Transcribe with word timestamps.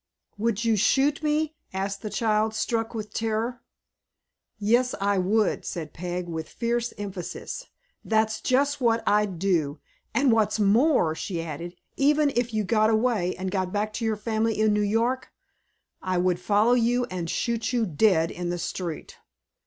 "Would 0.39 0.65
you 0.65 0.75
shoot 0.77 1.21
me?" 1.21 1.53
asked 1.73 2.01
the 2.01 2.09
child, 2.09 2.55
struck 2.55 2.95
with 2.95 3.13
terror. 3.13 3.61
"Yes, 4.57 4.95
I 4.99 5.19
would," 5.19 5.63
said 5.63 5.93
Peg, 5.93 6.27
with 6.27 6.49
fierce 6.49 6.91
emphasis. 6.97 7.67
"That's 8.03 8.41
just 8.41 8.81
what 8.81 9.03
I'd 9.07 9.37
do. 9.37 9.79
And 10.11 10.31
what's 10.31 10.59
more," 10.59 11.13
she 11.13 11.39
added, 11.43 11.75
"even 11.97 12.31
if 12.35 12.51
you 12.51 12.63
got 12.63 12.89
away, 12.89 13.35
and 13.35 13.51
got 13.51 13.71
back 13.71 13.93
to 13.93 14.05
your 14.05 14.17
family 14.17 14.59
in 14.59 14.73
New 14.73 14.81
York. 14.81 15.31
I 16.01 16.17
would 16.17 16.39
follow 16.39 16.73
you 16.73 17.05
and 17.11 17.29
shoot 17.29 17.71
you 17.71 17.85
dead 17.85 18.31
in 18.31 18.49
the 18.49 18.57
street." 18.57 19.17